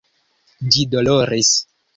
[0.75, 1.55] Ĝi doloris.